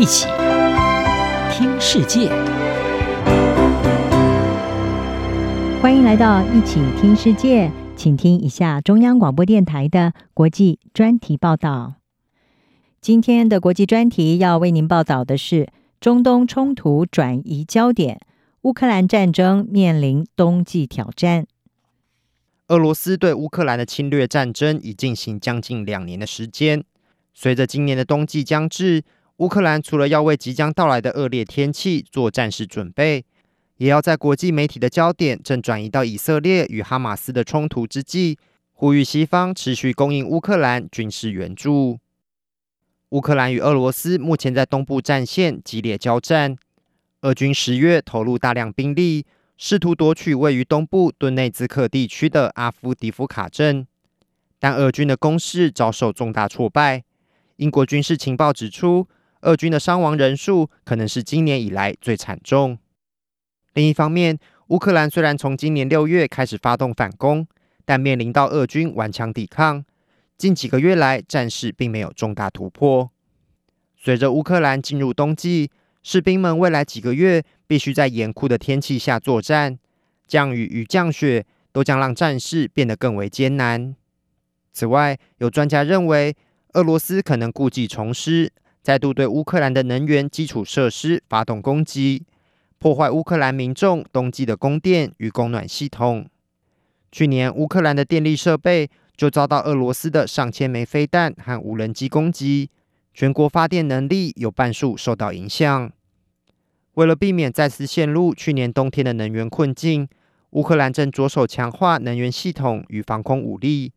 [0.00, 0.26] 一起
[1.52, 2.30] 听世界，
[5.82, 11.96] 欢迎来到一起听世界，请听一下中央广播电台的国际专题报道。
[13.02, 15.68] 今天的国际专题要为您报道的是
[16.00, 18.18] 中东冲突转移焦点，
[18.62, 21.46] 乌克兰战争面临冬季挑战。
[22.68, 26.82] 俄罗斯对乌克兰的侵略战争已进行将近两年的时间。
[27.34, 29.04] 随着今年的冬季将至，
[29.40, 33.24] 乌克兰除了要为即将到来的恶劣天气做战时准备，
[33.78, 38.38] 也要在国际媒体的焦点正转移到以色列与哈马斯的冲突之际，
[38.74, 41.98] 呼吁西方持续供应乌克兰军事援助。
[43.08, 46.54] 乌克兰与俄罗斯目前在东部战线激烈交战，
[47.22, 49.24] 俄军十月投入大量兵力。
[49.56, 53.86] 试图夺取位于东部顿内兹克地区的阿夫迪夫卡镇，
[54.58, 57.04] 但俄军的攻势遭受重大挫败。
[57.56, 59.06] 英国军事情报指出，
[59.42, 62.78] 俄军的伤亡人数可能是今年以来最惨重。
[63.74, 67.46] 另一方面，乌克兰虽然从今年六月开始发动反攻，
[67.84, 69.84] 但面临到俄军顽强抵抗，
[70.36, 73.10] 近几个月来战事并没有重大突破。
[73.96, 75.70] 随着乌克兰进入冬季，
[76.02, 79.78] 士兵们未来几个月必须在严酷的天气下作战，
[80.26, 83.94] 降雨与降雪都将让战事变得更为艰难。
[84.72, 86.34] 此外，有专家认为，
[86.72, 92.24] 俄罗斯可能故技重施，再度对乌克兰的能源基础设施发动攻击，
[92.78, 96.26] 破坏乌克兰民众冬季的供电与供暖系统。
[97.12, 102.70] 去年，乌克兰的电力设备就遭到俄罗斯的上千枚飞弹和无人机攻击。
[103.12, 105.92] 全国发电能力有半数受到影响。
[106.94, 110.08] 为了避免再次陷入去年冬天的能源困境，
[110.50, 113.92] 乌克兰正着手强化能源系统与防空武力。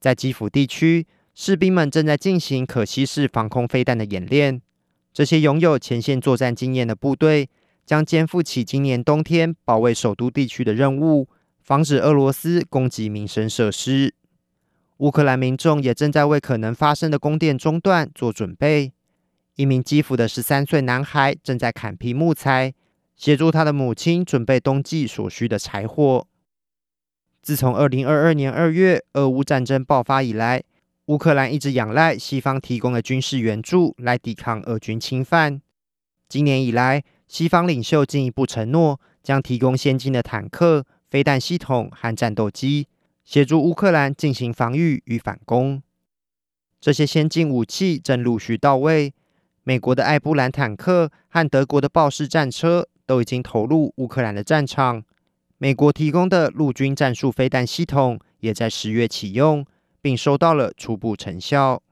[0.00, 4.60] 在基辅地区，士兵们正在进行可携式防空飞弹的演练。
[5.12, 7.48] 这些拥有前线作战经验的部队
[7.84, 11.28] 将肩负起今年冬天保卫首都地区的任务，
[11.60, 14.14] 防止俄罗斯攻击民生设施。
[14.98, 18.92] 乌克兰民众也正在为可能发生的供电中断做准备。
[19.56, 22.72] 一名基辅的十三岁男孩正在砍劈木材，
[23.16, 26.26] 协助他的母亲准备冬季所需的柴火。
[27.42, 30.62] 自从二零二二年二月俄乌战争爆发以来，
[31.06, 35.60] 乌克兰一直仰赖西方提供的军事援助来抵抗俄军侵犯。
[36.28, 42.86] 今年以来，西方领袖进一步承诺将提供先进的坦克、飞弹系统和战斗机。
[43.24, 45.80] 协助乌克兰进行防御与反攻，
[46.80, 49.14] 这些先进武器正陆续到位。
[49.62, 55.04] 美国的艾布兰坦克和德国的豹式战车都已经投入乌克兰的战场。
[55.58, 59.64] 美国提供的陆军战术飞弹系统也在十月启用，
[60.02, 61.82] 并收到了初步成效。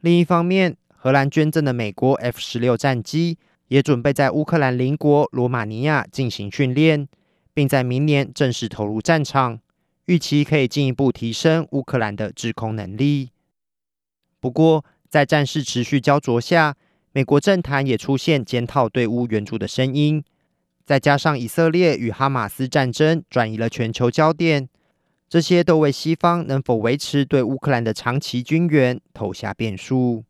[0.00, 3.38] 另一方面，荷兰捐赠的美国 F 十六战机
[3.68, 7.08] 也准备在乌克兰邻国罗马尼亚进行训练，
[7.52, 9.58] 并在明年正式投入战场。
[10.04, 13.30] 预期可以进一步提升乌克兰的制空能力。
[14.38, 16.76] 不过，在战事持续焦灼下，
[17.10, 20.22] 美国政坛也出现检讨对乌援助的声音。
[20.84, 24.68] 再加上以色列与哈马斯战争转移了全球焦点，
[25.28, 30.24] 这些都为西方能否维持对乌克兰的长期军援投下变数。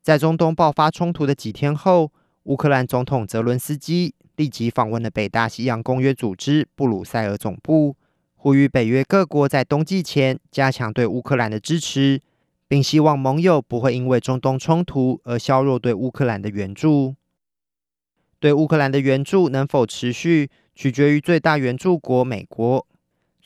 [0.00, 2.12] 在中东爆发冲突的几天后，
[2.44, 7.96] 乌克兰总统泽伦斯基立即访问了北大西洋公约组织布鲁塞尔总部。
[8.36, 12.22] 呼吁北约各国在冬季前加强对乌克兰的支持，
[12.68, 17.16] 并希望盟友不会因为中东冲突而削弱对乌克兰的援助。
[18.38, 22.86] 对乌克兰的援助能否持续，取决于最大援助国美国。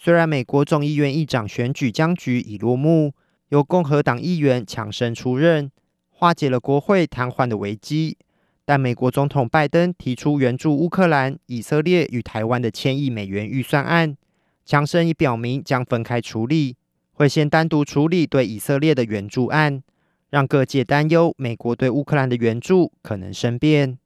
[0.02, 3.12] 虽然美国众议院议长选举僵局已落幕，
[3.50, 5.70] 由共和党议员强生出任，
[6.08, 8.16] 化解了国会瘫痪的危机，
[8.64, 14.16] 但美国总统拜登提出援助乌克兰、以色列与台湾的千亿美元预算案。
[14.64, 16.78] 强生已表明将分开处理，
[17.12, 19.82] 会先单独处理对以色列的援助案，
[20.30, 23.98] 让各界担忧美国对乌克兰的援助可能生变。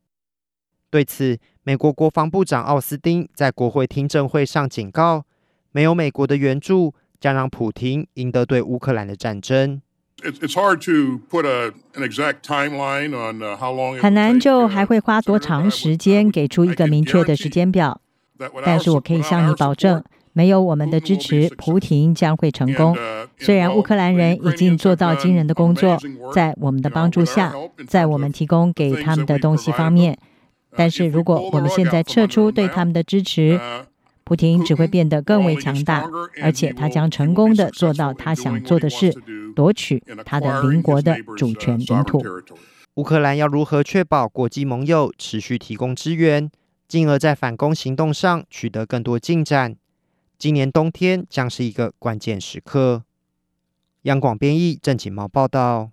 [0.90, 5.24] 对此，美国国防部长奥斯汀在国会听证会上警告，
[5.74, 9.82] 没有美国的援助，将让普廷赢得对乌克兰的战争。
[14.00, 18.00] 很难就还会花多长时间给出一个明确的时间表，
[18.64, 20.02] 但是我可以向你保证。
[20.32, 22.96] 没有我们的支持，普廷将会成功。
[23.38, 25.98] 虽然乌克兰人已经做到惊人的工作，
[26.32, 27.52] 在我们的帮助下，
[27.88, 30.16] 在我们提供给他们的东西方面，
[30.76, 33.60] 但是如果我们现在撤出对他们的支持，
[34.24, 36.08] 普京只会变得更为强大，
[36.42, 39.14] 而且他将成功地做到他想做的事，
[39.54, 42.22] 夺取他的邻国的主权领土。
[42.94, 46.50] 乌克兰要如何确保国际盟友持续提供支援，
[46.88, 49.76] 进而在反攻行动上取得更多进展？
[50.38, 53.02] 今年冬天将是一个关键时刻。
[54.02, 55.90] 央广编译郑锦毛报道。